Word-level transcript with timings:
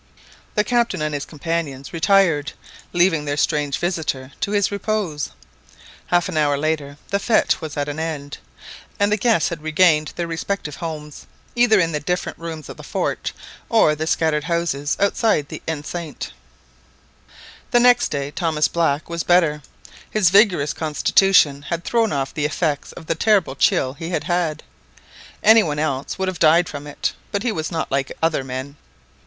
The 0.55 0.63
Captain 0.63 0.99
and 0.99 1.13
his 1.13 1.25
companions 1.25 1.93
retired, 1.93 2.53
leaving 2.91 3.25
their 3.25 3.37
strange 3.37 3.77
visitor 3.77 4.31
to 4.39 4.49
his 4.49 4.71
repose. 4.71 5.29
Half 6.07 6.27
an 6.27 6.37
hour 6.37 6.57
later 6.57 6.97
the 7.09 7.19
fête 7.19 7.61
was 7.61 7.77
at 7.77 7.87
an 7.87 7.99
end, 7.99 8.39
and 8.99 9.11
the 9.11 9.15
guests 9.15 9.49
had 9.49 9.61
regained 9.61 10.13
their 10.15 10.25
respective 10.25 10.77
homes, 10.77 11.27
either 11.55 11.79
in 11.79 11.91
the 11.91 11.99
different 11.99 12.39
rooms 12.39 12.67
of 12.67 12.77
the 12.77 12.83
fort, 12.83 13.31
or 13.69 13.93
the 13.93 14.07
scattered 14.07 14.45
houses 14.45 14.97
outside 14.99 15.49
the 15.49 15.61
enceinte. 15.67 16.31
The 17.69 17.79
next 17.79 18.07
day 18.07 18.31
Thomas 18.31 18.67
Black 18.67 19.07
was 19.07 19.23
rather 19.29 19.59
better. 19.61 19.63
His 20.09 20.31
vigorous 20.31 20.73
constitution 20.73 21.61
had 21.69 21.83
thrown 21.83 22.11
off 22.11 22.33
the 22.33 22.45
effects 22.45 22.91
of 22.91 23.05
the 23.05 23.13
terrible 23.13 23.55
chill 23.55 23.93
he 23.93 24.09
had 24.09 24.23
had. 24.23 24.63
Any 25.43 25.61
one 25.61 25.77
else 25.77 26.17
would 26.17 26.27
have 26.27 26.39
died 26.39 26.67
from 26.67 26.87
it; 26.87 27.13
but 27.31 27.43
he 27.43 27.51
was 27.51 27.69
not 27.69 27.91
like 27.91 28.11
other 28.19 28.43
men. 28.43 28.77